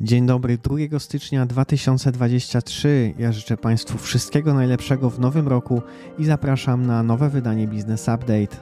Dzień 0.00 0.26
dobry, 0.26 0.58
2 0.58 0.98
stycznia 0.98 1.46
2023. 1.46 3.14
Ja 3.18 3.32
życzę 3.32 3.56
Państwu 3.56 3.98
wszystkiego 3.98 4.54
najlepszego 4.54 5.10
w 5.10 5.20
nowym 5.20 5.48
roku 5.48 5.82
i 6.18 6.24
zapraszam 6.24 6.86
na 6.86 7.02
nowe 7.02 7.28
wydanie 7.28 7.68
Business 7.68 8.02
Update. 8.02 8.56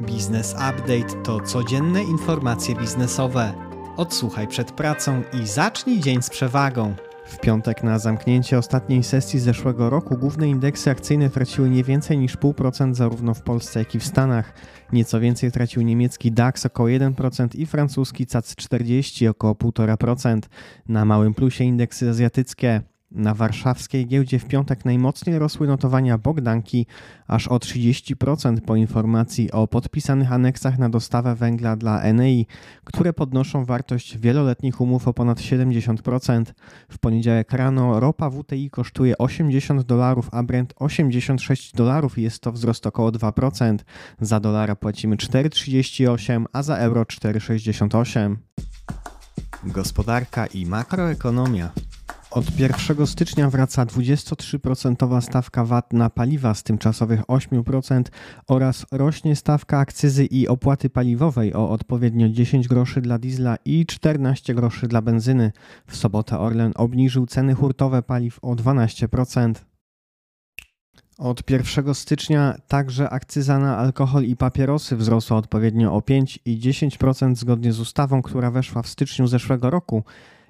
Business 0.00 0.52
Update 0.52 1.22
to 1.24 1.40
codzienne 1.40 2.02
informacje 2.02 2.76
biznesowe. 2.76 3.54
Odsłuchaj 3.96 4.48
przed 4.48 4.72
pracą 4.72 5.22
i 5.42 5.46
zacznij 5.46 6.00
dzień 6.00 6.22
z 6.22 6.30
przewagą. 6.30 6.94
W 7.24 7.40
piątek 7.40 7.82
na 7.82 7.98
zamknięcie 7.98 8.58
ostatniej 8.58 9.02
sesji 9.02 9.40
zeszłego 9.40 9.90
roku 9.90 10.18
główne 10.18 10.48
indeksy 10.48 10.90
akcyjne 10.90 11.30
traciły 11.30 11.70
nie 11.70 11.84
więcej 11.84 12.18
niż 12.18 12.38
0,5% 12.38 12.94
zarówno 12.94 13.34
w 13.34 13.42
Polsce, 13.42 13.78
jak 13.78 13.94
i 13.94 13.98
w 13.98 14.06
Stanach. 14.06 14.54
Nieco 14.92 15.20
więcej 15.20 15.52
tracił 15.52 15.82
niemiecki 15.82 16.32
DAX 16.32 16.66
około 16.66 16.88
1% 16.88 17.48
i 17.58 17.66
francuski 17.66 18.26
CAC 18.26 18.54
40 18.56 19.28
około 19.28 19.54
1,5%. 19.54 20.40
Na 20.88 21.04
małym 21.04 21.34
plusie 21.34 21.64
indeksy 21.64 22.10
azjatyckie. 22.10 22.91
Na 23.14 23.34
warszawskiej 23.34 24.06
giełdzie 24.06 24.38
w 24.38 24.44
piątek 24.44 24.84
najmocniej 24.84 25.38
rosły 25.38 25.66
notowania 25.66 26.18
Bogdanki 26.18 26.86
aż 27.26 27.48
o 27.48 27.56
30% 27.56 28.60
po 28.60 28.76
informacji 28.76 29.52
o 29.52 29.66
podpisanych 29.66 30.32
aneksach 30.32 30.78
na 30.78 30.88
dostawę 30.88 31.34
węgla 31.34 31.76
dla 31.76 32.00
Enei, 32.00 32.46
które 32.84 33.12
podnoszą 33.12 33.64
wartość 33.64 34.18
wieloletnich 34.18 34.80
umów 34.80 35.08
o 35.08 35.14
ponad 35.14 35.38
70%. 35.38 36.44
W 36.88 36.98
poniedziałek 36.98 37.52
rano 37.52 38.00
ropa 38.00 38.30
WTI 38.30 38.70
kosztuje 38.70 39.18
80 39.18 39.82
dolarów, 39.82 40.28
a 40.32 40.42
Brent 40.42 40.74
86 40.76 41.72
dolarów 41.72 42.18
i 42.18 42.22
jest 42.22 42.40
to 42.40 42.52
wzrost 42.52 42.86
około 42.86 43.10
2%. 43.10 43.78
Za 44.20 44.40
dolara 44.40 44.76
płacimy 44.76 45.16
4,38, 45.16 46.44
a 46.52 46.62
za 46.62 46.76
euro 46.76 47.02
4,68. 47.02 48.36
Gospodarka 49.64 50.46
i 50.46 50.66
makroekonomia. 50.66 51.70
Od 52.34 52.58
1 52.58 53.06
stycznia 53.06 53.50
wraca 53.50 53.86
23% 53.86 55.20
stawka 55.20 55.64
VAT 55.64 55.92
na 55.92 56.10
paliwa 56.10 56.54
z 56.54 56.62
tymczasowych 56.62 57.20
8% 57.20 58.02
oraz 58.48 58.86
rośnie 58.92 59.36
stawka 59.36 59.78
akcyzy 59.78 60.24
i 60.24 60.48
opłaty 60.48 60.90
paliwowej 60.90 61.54
o 61.54 61.70
odpowiednio 61.70 62.28
10 62.28 62.68
groszy 62.68 63.00
dla 63.00 63.18
diesla 63.18 63.56
i 63.64 63.86
14 63.86 64.54
groszy 64.54 64.88
dla 64.88 65.02
benzyny. 65.02 65.52
W 65.86 65.96
sobotę 65.96 66.38
Orlen 66.38 66.72
obniżył 66.76 67.26
ceny 67.26 67.54
hurtowe 67.54 68.02
paliw 68.02 68.38
o 68.42 68.54
12%. 68.54 69.54
Od 71.18 71.50
1 71.50 71.94
stycznia 71.94 72.54
także 72.68 73.10
akcyza 73.10 73.58
na 73.58 73.78
alkohol 73.78 74.24
i 74.24 74.36
papierosy 74.36 74.96
wzrosła 74.96 75.36
odpowiednio 75.36 75.94
o 75.94 76.02
5 76.02 76.38
i 76.44 76.58
10% 76.58 77.36
zgodnie 77.36 77.72
z 77.72 77.80
ustawą, 77.80 78.22
która 78.22 78.50
weszła 78.50 78.82
w 78.82 78.88
styczniu 78.88 79.26
zeszłego 79.26 79.70
roku 79.70 80.04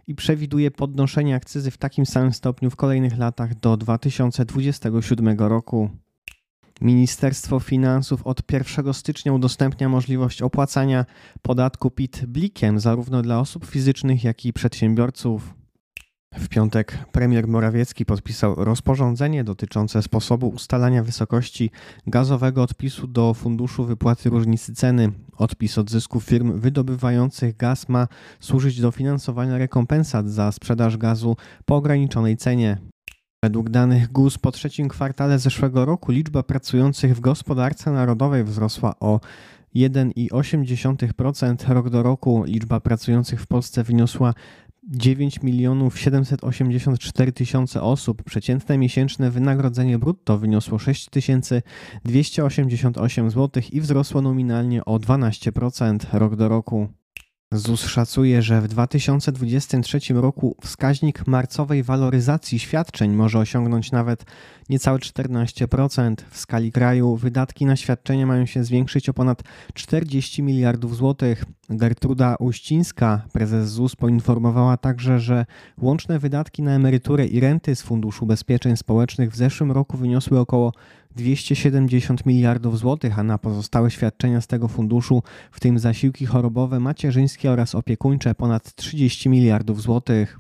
i 0.07 0.15
przewiduje 0.15 0.71
podnoszenie 0.71 1.35
akcyzy 1.35 1.71
w 1.71 1.79
takim 1.79 2.07
samym 2.07 2.33
stopniu 2.33 2.71
w 2.71 2.77
kolejnych 2.77 3.19
latach 3.19 3.61
do 3.61 3.77
2027 3.77 5.39
roku. 5.39 5.91
Ministerstwo 6.81 7.61
Finansów 7.61 8.27
od 8.27 8.53
1 8.53 8.95
stycznia 8.95 9.33
udostępnia 9.33 9.89
możliwość 9.89 10.43
opłacania 10.43 11.05
podatku 11.43 11.91
PIT 11.91 12.25
blikiem 12.27 12.81
zarówno 12.81 13.23
dla 13.23 13.41
osób 13.41 13.67
fizycznych, 13.67 14.25
jak 14.25 14.45
i 14.45 14.53
przedsiębiorców. 14.53 15.62
W 16.39 16.49
piątek 16.49 16.99
premier 17.13 17.49
Morawiecki 17.49 18.05
podpisał 18.05 18.55
rozporządzenie 18.65 19.45
dotyczące 19.45 20.03
sposobu 20.03 20.49
ustalania 20.49 21.03
wysokości 21.03 21.71
gazowego 22.07 22.63
odpisu 22.63 23.07
do 23.07 23.35
Funduszu 23.35 23.85
Wypłaty 23.85 24.31
Różnicy 24.31 24.75
Ceny. 24.75 25.13
Odpis 25.37 25.79
od 25.79 25.91
zysku 25.91 26.21
firm 26.21 26.61
wydobywających 26.61 27.57
gaz 27.57 27.89
ma 27.89 28.09
służyć 28.41 28.81
do 28.81 28.91
finansowania 28.91 29.59
rekompensat 29.59 30.29
za 30.29 30.53
sprzedaż 30.53 30.97
gazu 30.97 31.37
po 31.65 31.77
ograniczonej 31.77 32.37
cenie. 32.37 32.79
Według 33.45 33.71
danych 33.71 34.13
GUS 34.13 34.39
po 34.39 34.53
trzecim 34.53 34.89
kwartale 34.89 35.39
zeszłego 35.39 35.85
roku 35.85 36.13
liczba 36.13 36.43
pracujących 36.43 37.17
w 37.17 37.21
gospodarce 37.21 37.91
narodowej 37.91 38.45
wzrosła 38.45 38.95
o 39.01 39.21
1,8% 39.77 41.73
rok 41.73 41.91
do 41.91 42.03
roku. 42.03 42.45
Liczba 42.47 42.81
pracujących 42.81 43.41
w 43.41 43.47
Polsce 43.47 43.85
wyniosła 43.85 44.35
9 44.89 45.43
milionów 45.43 45.99
784 45.99 47.33
tysiące 47.33 47.83
osób. 47.83 48.23
Przeciętne 48.23 48.79
miesięczne 48.79 49.31
wynagrodzenie 49.31 49.99
brutto 49.99 50.39
wyniosło 50.39 50.79
6288 50.79 53.31
zł 53.31 53.63
i 53.73 53.81
wzrosło 53.81 54.23
nominalnie 54.23 54.85
o 54.85 54.99
12% 54.99 55.99
rok 56.13 56.37
do 56.37 56.49
roku. 56.49 56.89
ZUS 57.53 57.85
szacuje, 57.85 58.43
że 58.43 58.61
w 58.61 58.69
2023 58.69 60.01
roku 60.15 60.57
wskaźnik 60.61 61.27
marcowej 61.27 61.83
waloryzacji 61.83 62.59
świadczeń 62.59 63.13
może 63.13 63.39
osiągnąć 63.39 63.93
nawet 63.93 64.25
niecałe 64.69 64.99
14%. 64.99 66.15
W 66.31 66.39
skali 66.39 66.73
kraju 66.73 67.17
wydatki 67.17 67.67
na 67.67 67.77
świadczenia 67.77 68.27
mają 68.27 68.47
się 68.47 68.65
zwiększyć 68.65 69.09
o 69.09 69.15
ponad 69.15 69.43
40 69.75 70.43
miliardów 70.43 70.97
złotych. 70.97 71.45
Gertruda 71.71 72.37
Uścińska, 72.37 73.23
prezes 73.33 73.71
ZUS, 73.71 73.97
poinformowała 73.97 74.77
także, 74.77 75.19
że 75.19 75.47
łączne 75.79 76.19
wydatki 76.19 76.63
na 76.63 76.71
emeryturę 76.73 77.27
i 77.27 77.41
renty 77.41 77.77
z 77.77 77.83
Funduszu 77.83 78.25
Ubezpieczeń 78.25 78.77
Społecznych 78.77 79.33
w 79.33 79.37
zeszłym 79.37 79.73
roku 79.73 79.97
wyniosły 79.97 80.39
około 80.39 80.73
270 81.17 82.27
miliardów 82.27 82.79
złotych, 82.79 83.19
a 83.19 83.23
na 83.23 83.39
pozostałe 83.39 83.91
świadczenia 83.91 84.41
z 84.41 84.47
tego 84.47 84.69
funduszu, 84.69 85.23
w 85.53 85.61
tym 85.61 85.79
zasiłki 85.79 86.27
chorobowe, 86.27 86.81
macierzyńskie 86.81 87.51
oraz 87.51 87.75
opiekuńcze, 87.75 88.35
ponad 88.35 88.75
30 88.75 89.29
miliardów 89.29 89.83
złotych. 89.83 90.39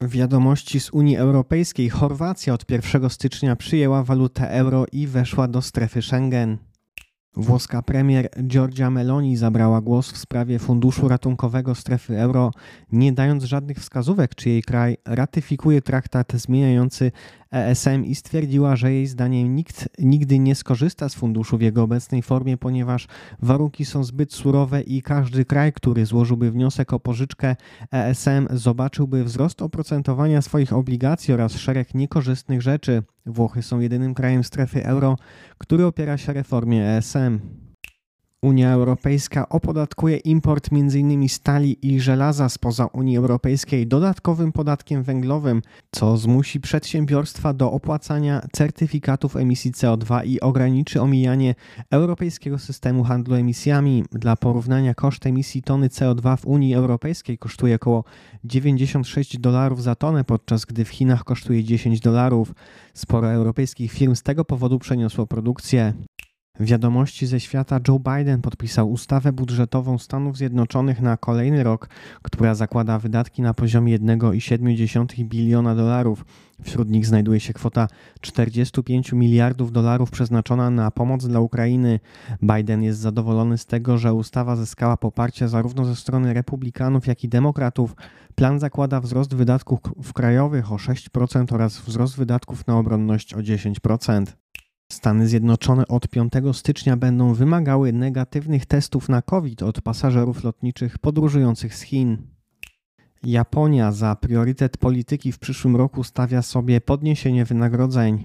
Wiadomości 0.00 0.80
z 0.80 0.90
Unii 0.90 1.16
Europejskiej. 1.16 1.88
Chorwacja 1.90 2.54
od 2.54 2.70
1 2.70 3.10
stycznia 3.10 3.56
przyjęła 3.56 4.04
walutę 4.04 4.50
euro 4.50 4.84
i 4.92 5.06
weszła 5.06 5.48
do 5.48 5.62
strefy 5.62 6.02
Schengen. 6.02 6.58
Włoska 7.36 7.82
premier 7.82 8.28
Giorgia 8.42 8.90
Meloni 8.90 9.36
zabrała 9.36 9.80
głos 9.80 10.12
w 10.12 10.16
sprawie 10.16 10.58
funduszu 10.58 11.08
ratunkowego 11.08 11.74
strefy 11.74 12.18
euro, 12.18 12.50
nie 12.92 13.12
dając 13.12 13.44
żadnych 13.44 13.78
wskazówek, 13.78 14.34
czy 14.34 14.48
jej 14.48 14.62
kraj 14.62 14.96
ratyfikuje 15.04 15.82
traktat 15.82 16.32
zmieniający 16.32 17.12
ESM 17.50 18.04
i 18.04 18.14
stwierdziła, 18.14 18.76
że 18.76 18.92
jej 18.92 19.06
zdaniem 19.06 19.56
nikt 19.56 19.88
nigdy 19.98 20.38
nie 20.38 20.54
skorzysta 20.54 21.08
z 21.08 21.14
funduszu 21.14 21.58
w 21.58 21.60
jego 21.60 21.82
obecnej 21.82 22.22
formie, 22.22 22.56
ponieważ 22.56 23.08
warunki 23.42 23.84
są 23.84 24.04
zbyt 24.04 24.32
surowe 24.32 24.80
i 24.82 25.02
każdy 25.02 25.44
kraj, 25.44 25.72
który 25.72 26.06
złożyłby 26.06 26.50
wniosek 26.50 26.92
o 26.92 27.00
pożyczkę 27.00 27.56
ESM, 27.92 28.46
zobaczyłby 28.50 29.24
wzrost 29.24 29.62
oprocentowania 29.62 30.42
swoich 30.42 30.72
obligacji 30.72 31.34
oraz 31.34 31.52
szereg 31.52 31.94
niekorzystnych 31.94 32.62
rzeczy. 32.62 33.02
Włochy 33.26 33.62
są 33.62 33.80
jedynym 33.80 34.14
krajem 34.14 34.44
strefy 34.44 34.86
euro, 34.86 35.16
który 35.58 35.86
opiera 35.86 36.18
się 36.18 36.32
reformie 36.32 36.86
ESM. 36.88 37.40
Unia 38.42 38.72
Europejska 38.72 39.48
opodatkuje 39.48 40.16
import 40.16 40.68
m.in. 40.72 41.28
stali 41.28 41.78
i 41.82 42.00
żelaza 42.00 42.48
spoza 42.48 42.86
Unii 42.86 43.16
Europejskiej 43.16 43.86
dodatkowym 43.86 44.52
podatkiem 44.52 45.02
węglowym, 45.02 45.62
co 45.90 46.16
zmusi 46.16 46.60
przedsiębiorstwa 46.60 47.52
do 47.52 47.72
opłacania 47.72 48.46
certyfikatów 48.52 49.36
emisji 49.36 49.72
CO2 49.72 50.26
i 50.26 50.40
ograniczy 50.40 51.00
omijanie 51.00 51.54
europejskiego 51.90 52.58
systemu 52.58 53.04
handlu 53.04 53.34
emisjami. 53.34 54.04
Dla 54.12 54.36
porównania 54.36 54.94
koszt 54.94 55.26
emisji 55.26 55.62
tony 55.62 55.88
CO2 55.88 56.36
w 56.36 56.46
Unii 56.46 56.74
Europejskiej 56.74 57.38
kosztuje 57.38 57.74
około 57.74 58.04
96 58.44 59.38
dolarów 59.38 59.82
za 59.82 59.94
tonę, 59.94 60.24
podczas 60.24 60.64
gdy 60.64 60.84
w 60.84 60.88
Chinach 60.88 61.24
kosztuje 61.24 61.64
10 61.64 62.00
dolarów. 62.00 62.52
Sporo 62.94 63.32
europejskich 63.32 63.92
firm 63.92 64.14
z 64.14 64.22
tego 64.22 64.44
powodu 64.44 64.78
przeniosło 64.78 65.26
produkcję. 65.26 65.94
Wiadomości 66.60 67.26
ze 67.26 67.40
świata 67.40 67.80
Joe 67.88 67.98
Biden 67.98 68.42
podpisał 68.42 68.90
ustawę 68.90 69.32
budżetową 69.32 69.98
Stanów 69.98 70.36
Zjednoczonych 70.36 71.00
na 71.00 71.16
kolejny 71.16 71.62
rok, 71.64 71.88
która 72.22 72.54
zakłada 72.54 72.98
wydatki 72.98 73.42
na 73.42 73.54
poziomie 73.54 73.98
1,7 73.98 75.24
biliona 75.24 75.74
dolarów. 75.74 76.24
Wśród 76.62 76.90
nich 76.90 77.06
znajduje 77.06 77.40
się 77.40 77.52
kwota 77.52 77.88
45 78.20 79.12
miliardów 79.12 79.72
dolarów 79.72 80.10
przeznaczona 80.10 80.70
na 80.70 80.90
pomoc 80.90 81.26
dla 81.26 81.40
Ukrainy. 81.40 82.00
Biden 82.42 82.82
jest 82.82 83.00
zadowolony 83.00 83.58
z 83.58 83.66
tego, 83.66 83.98
że 83.98 84.14
ustawa 84.14 84.56
zyskała 84.56 84.96
poparcie 84.96 85.48
zarówno 85.48 85.84
ze 85.84 85.96
strony 85.96 86.34
republikanów, 86.34 87.06
jak 87.06 87.24
i 87.24 87.28
demokratów. 87.28 87.96
Plan 88.34 88.60
zakłada 88.60 89.00
wzrost 89.00 89.34
wydatków 89.34 90.12
krajowych 90.14 90.72
o 90.72 90.76
6% 90.76 91.54
oraz 91.54 91.80
wzrost 91.80 92.16
wydatków 92.16 92.66
na 92.66 92.78
obronność 92.78 93.34
o 93.34 93.38
10%. 93.38 94.24
Stany 94.92 95.28
Zjednoczone 95.28 95.88
od 95.88 96.08
5 96.08 96.32
stycznia 96.52 96.96
będą 96.96 97.34
wymagały 97.34 97.92
negatywnych 97.92 98.66
testów 98.66 99.08
na 99.08 99.22
COVID 99.22 99.62
od 99.62 99.80
pasażerów 99.80 100.44
lotniczych 100.44 100.98
podróżujących 100.98 101.74
z 101.74 101.82
Chin. 101.82 102.18
Japonia 103.22 103.92
za 103.92 104.16
priorytet 104.16 104.76
polityki 104.76 105.32
w 105.32 105.38
przyszłym 105.38 105.76
roku 105.76 106.04
stawia 106.04 106.42
sobie 106.42 106.80
podniesienie 106.80 107.44
wynagrodzeń. 107.44 108.24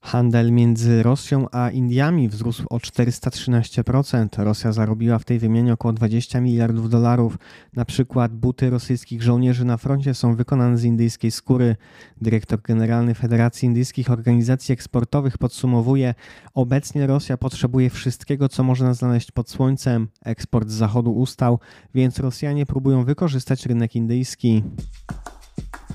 Handel 0.00 0.52
między 0.52 1.02
Rosją 1.02 1.46
a 1.52 1.70
Indiami 1.70 2.28
wzrósł 2.28 2.64
o 2.70 2.78
413%. 2.78 4.42
Rosja 4.44 4.72
zarobiła 4.72 5.18
w 5.18 5.24
tej 5.24 5.38
wymianie 5.38 5.72
około 5.72 5.92
20 5.92 6.40
miliardów 6.40 6.90
dolarów. 6.90 7.38
Na 7.72 7.84
przykład 7.84 8.32
buty 8.32 8.70
rosyjskich 8.70 9.22
żołnierzy 9.22 9.64
na 9.64 9.76
froncie 9.76 10.14
są 10.14 10.34
wykonane 10.34 10.78
z 10.78 10.84
indyjskiej 10.84 11.30
skóry. 11.30 11.76
Dyrektor 12.20 12.62
generalny 12.62 13.14
Federacji 13.14 13.66
Indyjskich 13.66 14.10
Organizacji 14.10 14.72
Eksportowych 14.72 15.38
podsumowuje: 15.38 16.14
Obecnie 16.54 17.06
Rosja 17.06 17.36
potrzebuje 17.36 17.90
wszystkiego, 17.90 18.48
co 18.48 18.62
można 18.62 18.94
znaleźć 18.94 19.30
pod 19.30 19.50
słońcem. 19.50 20.08
Eksport 20.24 20.68
z 20.68 20.72
zachodu 20.72 21.12
ustał, 21.12 21.58
więc 21.94 22.18
Rosjanie 22.18 22.66
próbują 22.66 23.04
wykorzystać 23.04 23.66
rynek 23.66 23.96
indyjski. 23.96 24.62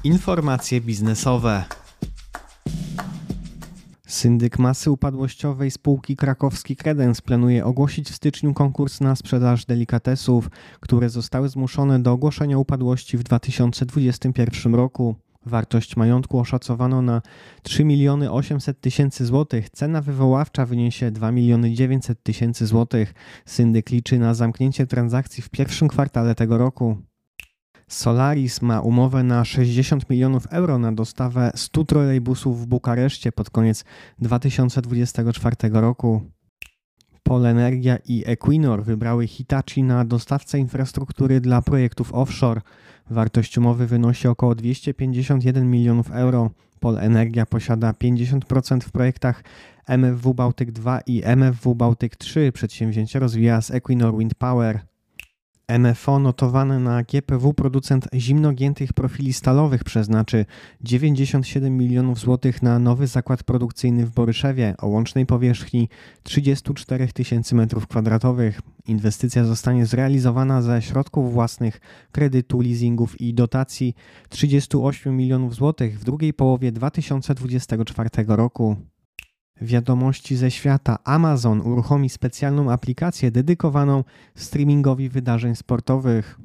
Informacje 0.04 0.82
biznesowe. 0.82 1.64
Syndyk 4.12 4.60
masy 4.60 4.92
upadłościowej 4.92 5.72
spółki 5.72 6.16
krakowski 6.16 6.76
Credence 6.76 7.22
planuje 7.22 7.66
ogłosić 7.66 8.10
w 8.10 8.16
styczniu 8.16 8.54
konkurs 8.54 9.02
na 9.02 9.16
sprzedaż 9.16 9.66
delikatesów, 9.66 10.50
które 10.80 11.10
zostały 11.10 11.50
zmuszone 11.50 12.00
do 12.00 12.12
ogłoszenia 12.12 12.58
upadłości 12.58 13.18
w 13.18 13.24
2021 13.24 14.76
roku. 14.76 15.16
Wartość 15.46 15.96
majątku 15.96 16.40
oszacowano 16.40 17.02
na 17.02 17.22
3 17.64 17.86
miliony 17.86 18.32
800 18.32 18.82
tysięcy 18.82 19.26
złotych. 19.26 19.70
Cena 19.70 20.02
wywoławcza 20.02 20.66
wyniesie 20.66 21.12
2 21.12 21.32
miliony 21.32 21.74
900 21.74 22.24
tysięcy 22.24 22.66
złotych. 22.66 23.14
Syndyk 23.46 23.90
liczy 23.90 24.20
na 24.20 24.34
zamknięcie 24.34 24.88
transakcji 24.88 25.44
w 25.44 25.50
pierwszym 25.50 25.88
kwartale 25.88 26.36
tego 26.36 26.58
roku. 26.58 26.98
Solaris 27.92 28.62
ma 28.62 28.82
umowę 28.82 29.24
na 29.24 29.46
60 29.46 30.10
milionów 30.10 30.48
euro 30.50 30.78
na 30.78 30.92
dostawę 30.92 31.52
100 31.56 31.86
trolejbusów 31.86 32.62
w 32.62 32.66
Bukareszcie 32.66 33.32
pod 33.32 33.50
koniec 33.50 33.86
2024 34.20 35.56
roku. 35.72 36.22
Polenergia 37.24 37.98
i 38.06 38.24
Equinor 38.26 38.84
wybrały 38.84 39.28
Hitachi 39.28 39.84
na 39.84 40.06
dostawcę 40.06 40.60
infrastruktury 40.60 41.42
dla 41.42 41.62
projektów 41.62 42.14
offshore. 42.14 42.62
Wartość 43.10 43.58
umowy 43.58 43.88
wynosi 43.88 44.28
około 44.28 44.56
251 44.56 45.72
milionów 45.72 46.12
euro. 46.12 46.50
Polenergia 46.80 47.46
posiada 47.46 47.92
50% 47.92 48.80
w 48.82 48.92
projektach 48.92 49.44
MFW 49.88 50.34
Bałtyk 50.34 50.72
2 50.72 51.02
i 51.06 51.22
MFW 51.26 51.76
Bałtyk 51.76 52.16
3. 52.16 52.52
Przedsięwzięcie 52.52 53.20
rozwija 53.20 53.62
z 53.62 53.72
Equinor 53.72 54.18
Wind 54.18 54.36
Power. 54.36 54.91
MFO 55.80 56.20
notowany 56.20 56.80
na 56.80 57.04
GPW 57.04 57.54
producent 57.54 58.08
zimnogiętych 58.14 58.94
profili 58.94 59.34
stalowych 59.34 59.84
przeznaczy 59.84 60.46
97 60.82 61.78
milionów 61.78 62.20
złotych 62.20 62.62
na 62.62 62.80
nowy 62.80 63.08
zakład 63.08 63.44
produkcyjny 63.44 64.06
w 64.06 64.12
Boryszewie 64.12 64.76
o 64.78 64.88
łącznej 64.88 65.26
powierzchni 65.26 65.90
34 66.24 67.08
tysięcy 67.08 67.56
m2. 67.56 68.52
Inwestycja 68.88 69.46
zostanie 69.46 69.86
zrealizowana 69.86 70.62
ze 70.62 70.82
środków 70.82 71.34
własnych, 71.34 71.80
kredytu, 72.12 72.62
leasingów 72.62 73.22
i 73.22 73.34
dotacji 73.34 73.96
38 74.30 75.18
milionów 75.18 75.56
złotych 75.56 76.00
w 76.00 76.04
drugiej 76.04 76.34
połowie 76.34 76.72
2024 76.72 78.10
roku. 78.28 78.91
Wiadomości 79.62 80.36
ze 80.36 80.52
świata 80.52 80.98
Amazon 81.04 81.62
uruchomi 81.62 82.10
specjalną 82.10 82.72
aplikację 82.72 83.32
dedykowaną 83.32 84.04
streamingowi 84.36 85.10
wydarzeń 85.10 85.56
sportowych. 85.56 86.40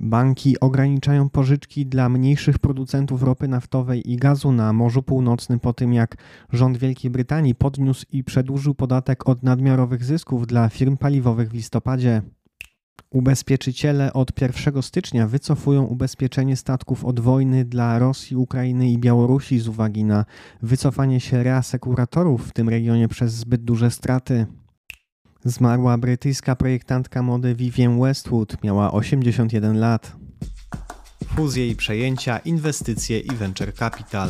Banki 0.00 0.60
ograniczają 0.60 1.28
pożyczki 1.28 1.86
dla 1.86 2.08
mniejszych 2.08 2.58
producentów 2.58 3.22
ropy 3.22 3.48
naftowej 3.48 4.10
i 4.12 4.16
gazu 4.16 4.52
na 4.52 4.72
Morzu 4.72 5.02
Północnym 5.02 5.60
po 5.60 5.72
tym, 5.72 5.92
jak 5.92 6.16
rząd 6.52 6.76
Wielkiej 6.76 7.10
Brytanii 7.10 7.54
podniósł 7.54 8.04
i 8.12 8.24
przedłużył 8.24 8.74
podatek 8.74 9.28
od 9.28 9.42
nadmiarowych 9.42 10.04
zysków 10.04 10.46
dla 10.46 10.68
firm 10.68 10.96
paliwowych 10.96 11.50
w 11.50 11.54
listopadzie. 11.54 12.22
Ubezpieczyciele 13.10 14.12
od 14.12 14.40
1 14.40 14.82
stycznia 14.82 15.26
wycofują 15.26 15.84
ubezpieczenie 15.84 16.56
statków 16.56 17.04
od 17.04 17.20
wojny 17.20 17.64
dla 17.64 17.98
Rosji, 17.98 18.36
Ukrainy 18.36 18.90
i 18.90 18.98
Białorusi 18.98 19.58
z 19.58 19.68
uwagi 19.68 20.04
na 20.04 20.24
wycofanie 20.62 21.20
się 21.20 21.42
reasekuratorów 21.42 22.48
w 22.48 22.52
tym 22.52 22.68
regionie 22.68 23.08
przez 23.08 23.32
zbyt 23.32 23.64
duże 23.64 23.90
straty. 23.90 24.46
Zmarła 25.44 25.98
brytyjska 25.98 26.56
projektantka 26.56 27.22
mody 27.22 27.54
Vivienne 27.54 28.00
Westwood, 28.00 28.64
miała 28.64 28.92
81 28.92 29.78
lat. 29.78 30.16
Fuzje 31.36 31.68
i 31.68 31.76
przejęcia, 31.76 32.38
inwestycje 32.38 33.20
i 33.20 33.30
venture 33.30 33.74
capital. 33.74 34.28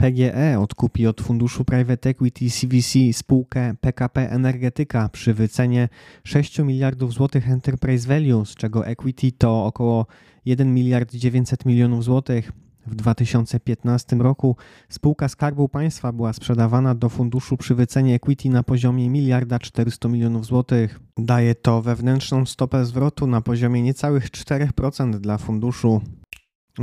PGE 0.00 0.58
odkupi 0.58 1.06
od 1.06 1.20
funduszu 1.20 1.64
Private 1.64 2.10
Equity 2.10 2.50
CVC 2.50 2.98
spółkę 3.12 3.74
PKP 3.80 4.30
Energetyka 4.30 5.08
przy 5.08 5.34
wycenie 5.34 5.88
6 6.24 6.58
miliardów 6.58 7.12
złotych 7.12 7.50
enterprise 7.50 8.08
value, 8.08 8.44
z 8.46 8.54
czego 8.54 8.86
equity 8.86 9.32
to 9.32 9.64
około 9.64 10.06
1 10.44 10.74
miliard 10.74 11.14
900 11.14 11.66
milionów 11.66 12.04
złotych. 12.04 12.52
W 12.86 12.94
2015 12.94 14.16
roku 14.16 14.56
spółka 14.88 15.28
Skarbu 15.28 15.68
Państwa 15.68 16.12
była 16.12 16.32
sprzedawana 16.32 16.94
do 16.94 17.08
funduszu 17.08 17.56
przy 17.56 17.74
wycenie 17.74 18.14
equity 18.14 18.48
na 18.48 18.62
poziomie 18.62 19.10
miliarda 19.10 19.58
400 19.58 20.08
milionów 20.08 20.46
złotych. 20.46 21.00
Daje 21.18 21.54
to 21.54 21.82
wewnętrzną 21.82 22.46
stopę 22.46 22.84
zwrotu 22.84 23.26
na 23.26 23.40
poziomie 23.40 23.82
niecałych 23.82 24.30
4% 24.30 25.18
dla 25.18 25.38
funduszu. 25.38 26.00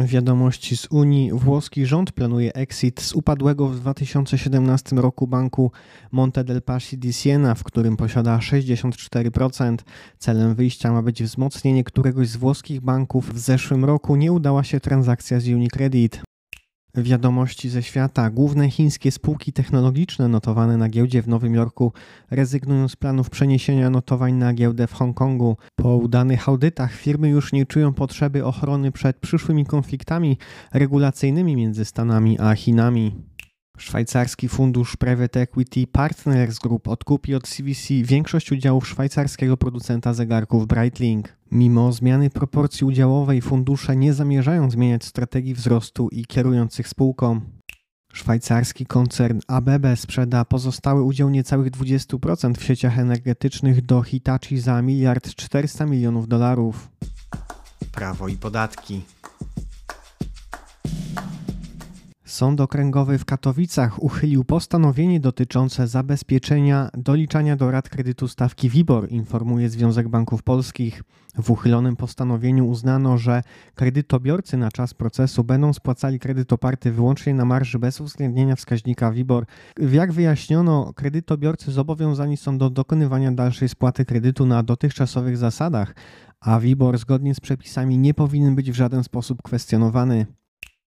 Wiadomości 0.06 0.78
z 0.78 0.88
Unii. 0.92 1.32
Włoski 1.34 1.86
rząd 1.86 2.12
planuje 2.12 2.54
exit 2.54 3.02
z 3.02 3.14
upadłego 3.14 3.68
w 3.68 3.80
2017 3.80 4.96
roku 4.96 5.28
banku 5.28 5.72
Monte 6.12 6.44
del 6.44 6.62
Paschi 6.62 6.98
di 6.98 7.14
Siena, 7.14 7.56
w 7.56 7.64
którym 7.64 7.98
posiada 7.98 8.38
64%. 8.38 9.78
Celem 10.20 10.56
wyjścia 10.56 10.92
ma 10.92 11.02
być 11.02 11.24
wzmocnienie 11.24 11.84
któregoś 11.84 12.28
z 12.28 12.36
włoskich 12.36 12.82
banków. 12.82 13.34
W 13.34 13.40
zeszłym 13.40 13.86
roku 13.86 14.16
nie 14.16 14.32
udała 14.32 14.64
się 14.64 14.80
transakcja 14.80 15.40
z 15.40 15.48
Unicredit. 15.48 16.22
Wiadomości 16.96 17.70
ze 17.70 17.84
świata. 17.84 18.30
Główne 18.30 18.70
chińskie 18.70 19.12
spółki 19.12 19.54
technologiczne 19.54 20.28
notowane 20.28 20.78
na 20.78 20.90
giełdzie 20.90 21.22
w 21.22 21.28
Nowym 21.28 21.54
Jorku 21.54 21.94
rezygnują 22.32 22.88
z 22.88 22.96
planów 22.96 23.30
przeniesienia 23.30 23.90
notowań 23.90 24.34
na 24.34 24.54
giełdę 24.54 24.88
w 24.88 24.94
Hongkongu. 24.94 25.58
Po 25.76 25.98
udanych 25.98 26.50
audytach 26.50 26.94
firmy 26.94 27.30
już 27.30 27.54
nie 27.54 27.66
czują 27.66 27.94
potrzeby 27.94 28.46
ochrony 28.46 28.92
przed 28.92 29.18
przyszłymi 29.18 29.66
konfliktami 29.66 30.38
regulacyjnymi 30.74 31.56
między 31.56 31.86
Stanami 31.86 32.40
a 32.40 32.56
Chinami. 32.56 33.16
Szwajcarski 33.78 34.50
fundusz 34.50 34.96
Private 34.96 35.42
Equity 35.42 35.88
Partners 35.88 36.60
Group 36.60 36.88
odkupi 36.88 37.36
od 37.36 37.48
CVC 37.48 37.88
większość 38.04 38.52
udziałów 38.52 38.88
szwajcarskiego 38.88 39.58
producenta 39.58 40.14
zegarków 40.14 40.68
Breitling. 40.68 41.38
Mimo 41.52 41.92
zmiany 41.92 42.30
proporcji 42.30 42.86
udziałowej 42.88 43.42
fundusze 43.42 43.96
nie 43.96 44.14
zamierzają 44.14 44.72
zmieniać 44.72 45.06
strategii 45.06 45.54
wzrostu 45.54 46.10
i 46.10 46.26
kierujących 46.26 46.88
spółką. 46.88 47.42
Szwajcarski 48.14 48.86
koncern 48.86 49.40
ABB 49.48 49.86
sprzeda 49.96 50.46
pozostały 50.46 51.04
udział 51.04 51.30
niecałych 51.30 51.72
20% 51.72 52.58
w 52.58 52.64
sieciach 52.64 53.00
energetycznych 53.00 53.86
do 53.86 54.02
Hitachi 54.02 54.60
za 54.60 54.82
miliard 54.82 55.36
400 55.36 55.86
milionów 55.86 56.28
dolarów. 56.28 56.90
Prawo 57.92 58.28
i 58.28 58.38
podatki. 58.38 59.02
Sąd 62.28 62.62
Okręgowy 62.62 63.18
w 63.18 63.26
Katowicach 63.26 64.04
uchylił 64.04 64.44
postanowienie 64.44 65.20
dotyczące 65.20 65.88
zabezpieczenia 65.88 66.90
doliczania 66.98 67.56
do 67.56 67.72
rat 67.72 67.90
kredytu 67.90 68.28
stawki 68.28 68.70
WIBOR, 68.70 69.12
informuje 69.12 69.70
Związek 69.70 70.10
Banków 70.10 70.44
Polskich. 70.44 71.04
W 71.38 71.52
uchylonym 71.52 71.96
postanowieniu 71.96 72.68
uznano, 72.68 73.18
że 73.18 73.44
kredytobiorcy 73.76 74.58
na 74.58 74.72
czas 74.72 74.94
procesu 74.94 75.44
będą 75.44 75.74
spłacali 75.74 76.20
kredyt 76.20 76.54
oparty 76.54 76.92
wyłącznie 76.92 77.34
na 77.34 77.46
marży 77.46 77.80
bez 77.80 78.02
uwzględnienia 78.02 78.56
wskaźnika 78.56 79.12
WIBOR. 79.12 79.46
Jak 79.92 80.14
wyjaśniono, 80.14 80.94
kredytobiorcy 80.94 81.72
zobowiązani 81.72 82.38
są 82.38 82.58
do 82.58 82.70
dokonywania 82.70 83.32
dalszej 83.32 83.70
spłaty 83.70 84.06
kredytu 84.06 84.46
na 84.46 84.64
dotychczasowych 84.64 85.38
zasadach, 85.38 85.96
a 86.40 86.60
WIBOR 86.60 86.98
zgodnie 86.98 87.36
z 87.36 87.40
przepisami 87.40 87.98
nie 87.98 88.14
powinien 88.14 88.56
być 88.56 88.72
w 88.72 88.76
żaden 88.76 89.04
sposób 89.04 89.42
kwestionowany. 89.42 90.37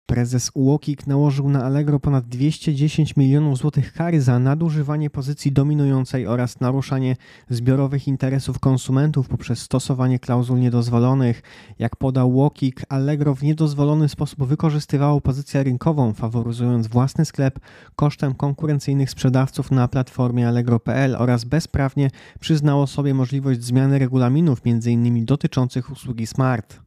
Prezes 0.06 0.52
UOKiK 0.54 1.08
nałożył 1.08 1.50
na 1.50 1.64
Allegro 1.64 2.00
ponad 2.00 2.26
210 2.28 3.16
milionów 3.16 3.58
złotych 3.58 3.94
kary 3.94 4.22
za 4.22 4.40
nadużywanie 4.40 5.10
pozycji 5.10 5.52
dominującej 5.52 6.28
oraz 6.28 6.60
naruszanie 6.60 7.16
zbiorowych 7.50 8.08
interesów 8.08 8.60
konsumentów 8.60 9.28
poprzez 9.28 9.60
stosowanie 9.60 10.20
klauzul 10.20 10.60
niedozwolonych. 10.60 11.42
Jak 11.80 11.96
podał 11.96 12.36
UOKiK, 12.36 12.82
Allegro 12.90 13.36
w 13.36 13.44
niedozwolony 13.44 14.10
sposób 14.10 14.44
wykorzystywało 14.44 15.22
pozycję 15.22 15.64
rynkową, 15.64 16.14
faworyzując 16.14 16.88
własny 16.88 17.26
sklep 17.26 17.60
kosztem 17.96 18.36
konkurencyjnych 18.36 19.10
sprzedawców 19.10 19.72
na 19.72 19.88
platformie 19.88 20.48
Allegro.pl 20.48 21.16
oraz 21.16 21.44
bezprawnie 21.44 22.10
przyznało 22.40 22.88
sobie 22.88 23.14
możliwość 23.14 23.64
zmiany 23.64 24.00
regulaminów, 24.00 24.62
m.in. 24.66 25.26
dotyczących 25.26 25.92
usługi 25.92 26.28
Smart. 26.28 26.85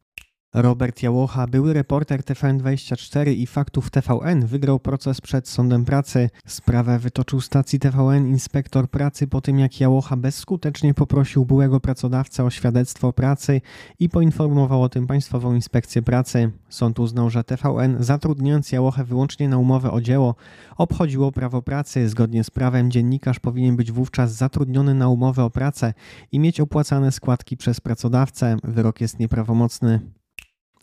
Robert 0.62 1.02
Jałocha, 1.02 1.46
były 1.46 1.72
reporter 1.72 2.20
TVN24 2.20 3.30
i 3.30 3.46
faktów 3.46 3.90
TVN, 3.90 4.46
wygrał 4.46 4.80
proces 4.80 5.20
przed 5.20 5.48
Sądem 5.48 5.84
Pracy. 5.84 6.30
Sprawę 6.46 6.98
wytoczył 6.98 7.40
stacji 7.40 7.78
TVN 7.78 8.26
inspektor 8.26 8.90
pracy 8.90 9.26
po 9.26 9.40
tym, 9.40 9.58
jak 9.58 9.80
Jałocha 9.80 10.16
bezskutecznie 10.16 10.94
poprosił 10.94 11.44
byłego 11.44 11.80
pracodawcę 11.80 12.44
o 12.44 12.50
świadectwo 12.50 13.12
pracy 13.12 13.60
i 13.98 14.08
poinformował 14.08 14.82
o 14.82 14.88
tym 14.88 15.06
Państwową 15.06 15.54
Inspekcję 15.54 16.02
Pracy. 16.02 16.52
Sąd 16.68 16.98
uznał, 16.98 17.30
że 17.30 17.44
TVN, 17.44 17.96
zatrudniając 18.00 18.72
Jałochę 18.72 19.04
wyłącznie 19.04 19.48
na 19.48 19.58
umowę 19.58 19.90
o 19.90 20.00
dzieło, 20.00 20.34
obchodziło 20.76 21.32
prawo 21.32 21.62
pracy. 21.62 22.08
Zgodnie 22.08 22.44
z 22.44 22.50
prawem 22.50 22.90
dziennikarz 22.90 23.40
powinien 23.40 23.76
być 23.76 23.92
wówczas 23.92 24.32
zatrudniony 24.32 24.94
na 24.94 25.08
umowę 25.08 25.44
o 25.44 25.50
pracę 25.50 25.94
i 26.32 26.38
mieć 26.38 26.60
opłacane 26.60 27.12
składki 27.12 27.56
przez 27.56 27.80
pracodawcę. 27.80 28.56
Wyrok 28.64 29.00
jest 29.00 29.18
nieprawomocny. 29.18 30.17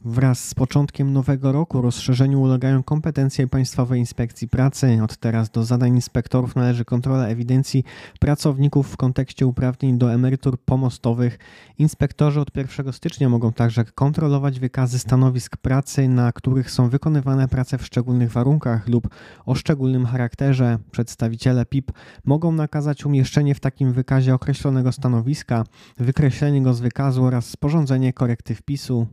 Wraz 0.07 0.49
z 0.49 0.53
początkiem 0.53 1.13
nowego 1.13 1.51
roku 1.51 1.81
rozszerzeniu 1.81 2.41
ulegają 2.41 2.83
kompetencje 2.83 3.47
Państwowej 3.47 3.99
Inspekcji 3.99 4.47
Pracy. 4.47 4.99
Od 5.03 5.17
teraz 5.17 5.49
do 5.49 5.63
zadań 5.63 5.95
inspektorów 5.95 6.55
należy 6.55 6.85
kontrola 6.85 7.27
ewidencji 7.27 7.83
pracowników 8.19 8.91
w 8.91 8.97
kontekście 8.97 9.47
uprawnień 9.47 9.97
do 9.97 10.13
emerytur 10.13 10.57
pomostowych. 10.57 11.39
Inspektorzy 11.77 12.39
od 12.39 12.57
1 12.57 12.93
stycznia 12.93 13.29
mogą 13.29 13.53
także 13.53 13.85
kontrolować 13.85 14.59
wykazy 14.59 14.99
stanowisk 14.99 15.57
pracy, 15.57 16.07
na 16.07 16.31
których 16.31 16.71
są 16.71 16.89
wykonywane 16.89 17.47
prace 17.47 17.77
w 17.77 17.85
szczególnych 17.85 18.31
warunkach 18.31 18.87
lub 18.87 19.07
o 19.45 19.55
szczególnym 19.55 20.05
charakterze. 20.05 20.77
Przedstawiciele 20.91 21.65
PIP 21.65 21.91
mogą 22.25 22.51
nakazać 22.51 23.05
umieszczenie 23.05 23.55
w 23.55 23.59
takim 23.59 23.93
wykazie 23.93 24.33
określonego 24.33 24.91
stanowiska, 24.91 25.63
wykreślenie 25.97 26.61
go 26.61 26.73
z 26.73 26.79
wykazu 26.79 27.23
oraz 27.23 27.45
sporządzenie 27.49 28.13
korekty 28.13 28.55
wpisu. 28.55 29.07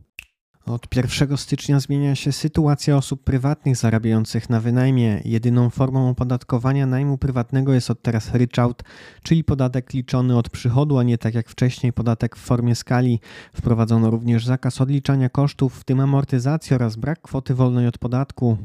Od 0.65 0.95
1 0.95 1.37
stycznia 1.37 1.79
zmienia 1.79 2.15
się 2.15 2.31
sytuacja 2.31 2.97
osób 2.97 3.23
prywatnych 3.23 3.75
zarabiających 3.75 4.49
na 4.49 4.59
wynajmie. 4.59 5.21
Jedyną 5.25 5.69
formą 5.69 6.09
opodatkowania 6.09 6.85
najmu 6.85 7.17
prywatnego 7.17 7.73
jest 7.73 7.89
od 7.89 8.01
teraz 8.01 8.31
ryczałt, 8.33 8.83
czyli 9.23 9.43
podatek 9.43 9.93
liczony 9.93 10.37
od 10.37 10.49
przychodu, 10.49 10.97
a 10.97 11.03
nie 11.03 11.17
tak 11.17 11.33
jak 11.33 11.49
wcześniej 11.49 11.93
podatek 11.93 12.35
w 12.35 12.39
formie 12.39 12.75
skali. 12.75 13.19
Wprowadzono 13.53 14.09
również 14.09 14.45
zakaz 14.45 14.81
odliczania 14.81 15.29
kosztów, 15.29 15.79
w 15.79 15.83
tym 15.83 15.99
amortyzacji 15.99 16.75
oraz 16.75 16.95
brak 16.95 17.21
kwoty 17.21 17.55
wolnej 17.55 17.87
od 17.87 17.97
podatku. 17.97 18.57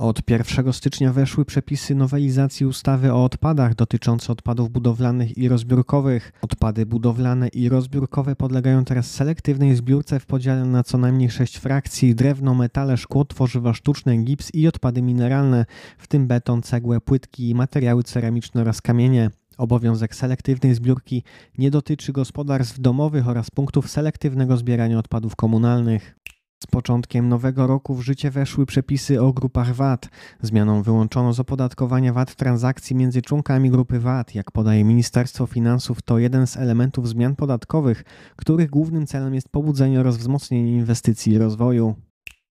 Od 0.00 0.30
1 0.30 0.72
stycznia 0.72 1.12
weszły 1.12 1.44
przepisy 1.44 1.94
nowelizacji 1.94 2.66
ustawy 2.66 3.12
o 3.12 3.24
odpadach 3.24 3.74
dotyczące 3.74 4.32
odpadów 4.32 4.70
budowlanych 4.70 5.38
i 5.38 5.48
rozbiórkowych. 5.48 6.32
Odpady 6.42 6.86
budowlane 6.86 7.48
i 7.48 7.68
rozbiórkowe 7.68 8.36
podlegają 8.36 8.84
teraz 8.84 9.10
selektywnej 9.10 9.76
zbiórce 9.76 10.20
w 10.20 10.26
podziale 10.26 10.64
na 10.64 10.82
co 10.82 10.98
najmniej 10.98 11.30
sześć 11.30 11.56
frakcji: 11.56 12.14
drewno, 12.14 12.54
metale, 12.54 12.96
szkło, 12.96 13.24
tworzywa 13.24 13.74
sztuczne, 13.74 14.16
gips 14.16 14.54
i 14.54 14.68
odpady 14.68 15.02
mineralne, 15.02 15.66
w 15.98 16.06
tym 16.06 16.26
beton, 16.26 16.62
cegłę, 16.62 17.00
płytki, 17.00 17.54
materiały 17.54 18.02
ceramiczne 18.02 18.60
oraz 18.60 18.80
kamienie. 18.80 19.30
Obowiązek 19.58 20.14
selektywnej 20.14 20.74
zbiórki 20.74 21.22
nie 21.58 21.70
dotyczy 21.70 22.12
gospodarstw 22.12 22.80
domowych 22.80 23.28
oraz 23.28 23.50
punktów 23.50 23.90
selektywnego 23.90 24.56
zbierania 24.56 24.98
odpadów 24.98 25.36
komunalnych. 25.36 26.19
Z 26.64 26.66
początkiem 26.66 27.28
nowego 27.28 27.66
roku 27.66 27.94
w 27.94 28.02
życie 28.02 28.30
weszły 28.30 28.66
przepisy 28.66 29.22
o 29.22 29.32
grupach 29.32 29.74
VAT. 29.74 30.08
Zmianą 30.42 30.82
wyłączono 30.82 31.32
z 31.32 31.40
opodatkowania 31.40 32.12
VAT 32.12 32.34
transakcji 32.34 32.96
między 32.96 33.22
członkami 33.22 33.70
grupy 33.70 34.00
VAT. 34.00 34.34
Jak 34.34 34.50
podaje 34.50 34.84
Ministerstwo 34.84 35.46
Finansów, 35.46 36.02
to 36.02 36.18
jeden 36.18 36.46
z 36.46 36.56
elementów 36.56 37.08
zmian 37.08 37.36
podatkowych, 37.36 38.04
których 38.36 38.70
głównym 38.70 39.06
celem 39.06 39.34
jest 39.34 39.48
pobudzenie 39.48 40.00
oraz 40.00 40.16
wzmocnienie 40.16 40.72
inwestycji 40.72 41.32
i 41.32 41.38
rozwoju. 41.38 42.09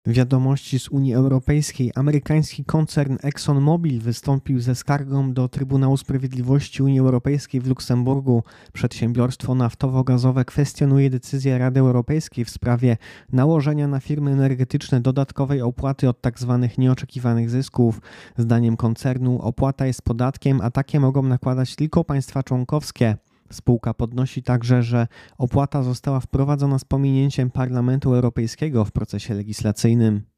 Wiadomości 0.07 0.79
z 0.79 0.89
Unii 0.89 1.13
Europejskiej. 1.13 1.91
Amerykański 1.95 2.65
koncern 2.65 3.17
ExxonMobil 3.23 3.99
wystąpił 4.01 4.59
ze 4.59 4.75
skargą 4.75 5.33
do 5.33 5.49
Trybunału 5.49 5.97
Sprawiedliwości 5.97 6.83
Unii 6.83 6.99
Europejskiej 6.99 7.61
w 7.61 7.67
Luksemburgu. 7.67 8.43
Przedsiębiorstwo 8.73 9.55
naftowo-gazowe 9.55 10.45
kwestionuje 10.45 11.09
decyzję 11.09 11.57
Rady 11.57 11.79
Europejskiej 11.79 12.45
w 12.45 12.49
sprawie 12.49 12.97
nałożenia 13.31 13.87
na 13.87 13.99
firmy 13.99 14.31
energetyczne 14.31 15.01
dodatkowej 15.01 15.61
opłaty 15.61 16.09
od 16.09 16.21
tzw. 16.21 16.59
Tak 16.61 16.77
nieoczekiwanych 16.77 17.49
zysków. 17.49 18.01
Zdaniem 18.37 18.77
koncernu 18.77 19.41
opłata 19.41 19.85
jest 19.85 20.01
podatkiem, 20.01 20.61
a 20.61 20.71
takie 20.71 20.99
mogą 20.99 21.23
nakładać 21.23 21.75
tylko 21.75 22.03
państwa 22.03 22.43
członkowskie. 22.43 23.17
Spółka 23.51 23.93
podnosi 23.93 24.43
także, 24.43 24.83
że 24.83 25.07
opłata 25.37 25.83
została 25.83 26.19
wprowadzona 26.19 26.79
z 26.79 26.85
pominięciem 26.85 27.51
Parlamentu 27.51 28.13
Europejskiego 28.13 28.85
w 28.85 28.91
procesie 28.91 29.33
legislacyjnym. 29.33 30.32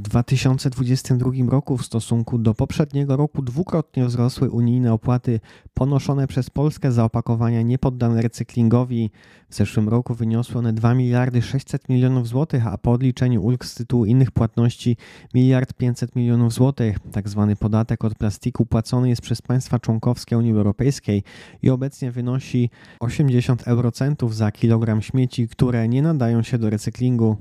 W 0.00 0.02
2022 0.02 1.30
roku 1.48 1.76
w 1.76 1.86
stosunku 1.86 2.38
do 2.38 2.54
poprzedniego 2.54 3.16
roku 3.16 3.42
dwukrotnie 3.42 4.06
wzrosły 4.06 4.50
unijne 4.50 4.92
opłaty 4.92 5.40
ponoszone 5.74 6.26
przez 6.26 6.50
Polskę 6.50 6.92
za 6.92 7.04
opakowania 7.04 7.62
niepoddane 7.62 8.22
recyklingowi. 8.22 9.10
W 9.48 9.54
zeszłym 9.54 9.88
roku 9.88 10.14
wyniosły 10.14 10.58
one 10.58 10.72
2 10.72 10.94
miliardy 10.94 11.42
600 11.42 11.88
milionów 11.88 12.28
złotych, 12.28 12.66
a 12.66 12.78
po 12.78 12.92
odliczeniu 12.92 13.42
ulg 13.42 13.64
z 13.64 13.74
tytułu 13.74 14.04
innych 14.04 14.30
płatności 14.30 14.96
miliard 15.34 15.72
500 15.72 16.16
milionów 16.16 16.52
złotych. 16.52 16.98
Tak 17.12 17.28
zwany 17.28 17.56
podatek 17.56 18.04
od 18.04 18.14
plastiku 18.14 18.66
płacony 18.66 19.08
jest 19.08 19.22
przez 19.22 19.42
państwa 19.42 19.78
członkowskie 19.78 20.38
Unii 20.38 20.52
Europejskiej 20.52 21.22
i 21.62 21.70
obecnie 21.70 22.10
wynosi 22.10 22.70
80 23.00 23.68
eurocentów 23.68 24.36
za 24.36 24.52
kilogram 24.52 25.02
śmieci, 25.02 25.48
które 25.48 25.88
nie 25.88 26.02
nadają 26.02 26.42
się 26.42 26.58
do 26.58 26.70
recyklingu. 26.70 27.36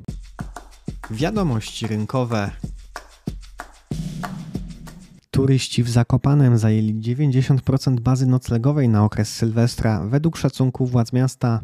Wiadomości 1.12 1.88
rynkowe. 1.88 2.52
Turyści 5.32 5.84
w 5.84 5.90
Zakopanem 5.90 6.58
zajęli 6.58 6.94
90% 6.94 8.00
bazy 8.00 8.28
noclegowej 8.28 8.90
na 8.90 9.04
okres 9.04 9.36
Sylwestra, 9.36 10.06
według 10.06 10.38
szacunków 10.38 10.92
władz 10.92 11.14
miasta. 11.14 11.62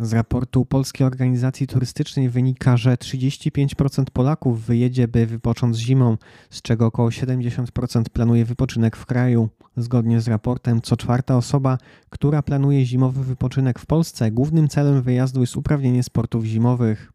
Z 0.00 0.12
raportu 0.12 0.64
Polskiej 0.64 1.06
Organizacji 1.06 1.66
Turystycznej 1.66 2.28
wynika, 2.28 2.76
że 2.76 2.94
35% 2.94 4.04
Polaków 4.12 4.66
wyjedzie, 4.66 5.08
by 5.08 5.26
wypocząć 5.26 5.76
zimą, 5.76 6.16
z 6.50 6.62
czego 6.62 6.86
około 6.86 7.08
70% 7.08 8.02
planuje 8.12 8.44
wypoczynek 8.44 8.96
w 8.96 9.06
kraju. 9.06 9.48
Zgodnie 9.76 10.20
z 10.20 10.28
raportem, 10.28 10.82
co 10.82 10.96
czwarta 10.96 11.36
osoba, 11.36 11.78
która 12.10 12.42
planuje 12.42 12.86
zimowy 12.86 13.24
wypoczynek 13.24 13.78
w 13.78 13.86
Polsce, 13.86 14.30
głównym 14.30 14.68
celem 14.68 15.02
wyjazdu 15.02 15.40
jest 15.40 15.56
uprawnienie 15.56 16.02
sportów 16.02 16.44
zimowych. 16.44 17.12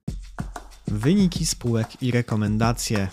Wyniki 0.87 1.45
spółek 1.45 2.03
i 2.03 2.11
rekomendacje. 2.11 3.07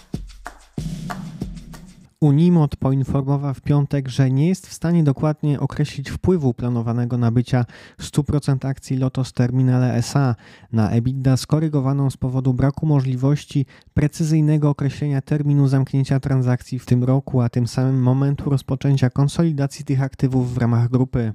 Unimod 2.20 2.76
poinformował 2.76 3.54
w 3.54 3.60
piątek, 3.60 4.08
że 4.08 4.30
nie 4.30 4.48
jest 4.48 4.66
w 4.66 4.72
stanie 4.72 5.04
dokładnie 5.04 5.60
określić 5.60 6.10
wpływu 6.10 6.54
planowanego 6.54 7.18
nabycia 7.18 7.64
100% 8.00 8.68
akcji 8.68 8.96
Lotos 8.96 9.32
Terminale 9.32 9.94
SA 9.94 10.34
na 10.72 10.90
EBITDA 10.90 11.36
skorygowaną 11.36 12.10
z 12.10 12.16
powodu 12.16 12.54
braku 12.54 12.86
możliwości 12.86 13.66
precyzyjnego 13.94 14.70
określenia 14.70 15.20
terminu 15.20 15.68
zamknięcia 15.68 16.20
transakcji 16.20 16.78
w 16.78 16.86
tym 16.86 17.04
roku, 17.04 17.40
a 17.40 17.48
tym 17.48 17.66
samym 17.66 18.02
momentu 18.02 18.50
rozpoczęcia 18.50 19.10
konsolidacji 19.10 19.84
tych 19.84 20.02
aktywów 20.02 20.54
w 20.54 20.58
ramach 20.58 20.88
grupy. 20.88 21.32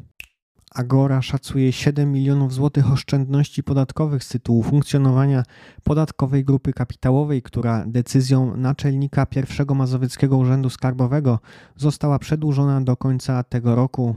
Agora 0.77 1.21
szacuje 1.21 1.71
7 1.71 2.11
milionów 2.11 2.53
złotych 2.53 2.91
oszczędności 2.91 3.63
podatkowych 3.63 4.23
z 4.23 4.29
tytułu 4.29 4.63
funkcjonowania 4.63 5.43
podatkowej 5.83 6.45
grupy 6.45 6.73
kapitałowej, 6.73 7.41
która 7.41 7.85
decyzją 7.87 8.57
naczelnika 8.57 9.25
pierwszego 9.25 9.75
Mazowieckiego 9.75 10.37
Urzędu 10.37 10.69
Skarbowego 10.69 11.39
została 11.75 12.19
przedłużona 12.19 12.81
do 12.81 12.97
końca 12.97 13.43
tego 13.43 13.75
roku. 13.75 14.15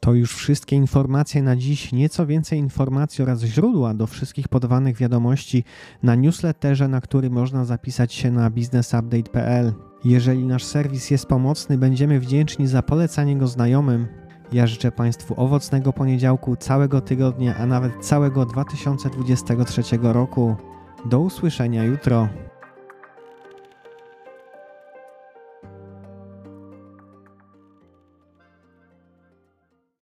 To 0.00 0.14
już 0.14 0.34
wszystkie 0.34 0.76
informacje 0.76 1.42
na 1.42 1.56
dziś. 1.56 1.92
Nieco 1.92 2.26
więcej 2.26 2.58
informacji 2.58 3.22
oraz 3.22 3.42
źródła 3.42 3.94
do 3.94 4.06
wszystkich 4.06 4.48
podawanych 4.48 4.96
wiadomości 4.96 5.64
na 6.02 6.14
newsletterze, 6.14 6.88
na 6.88 7.00
który 7.00 7.30
można 7.30 7.64
zapisać 7.64 8.14
się 8.14 8.30
na 8.30 8.50
businessupdate.pl. 8.50 9.72
Jeżeli 10.04 10.46
nasz 10.46 10.64
serwis 10.64 11.10
jest 11.10 11.26
pomocny, 11.26 11.78
będziemy 11.78 12.20
wdzięczni 12.20 12.66
za 12.66 12.82
polecanie 12.82 13.36
go 13.36 13.46
znajomym. 13.46 14.27
Ja 14.52 14.66
życzę 14.66 14.92
Państwu 14.92 15.34
owocnego 15.36 15.92
poniedziałku, 15.92 16.56
całego 16.56 17.00
tygodnia, 17.00 17.56
a 17.56 17.66
nawet 17.66 17.92
całego 18.00 18.46
2023 18.46 19.82
roku. 20.02 20.56
Do 21.04 21.20
usłyszenia 21.20 21.84
jutro. 21.84 22.28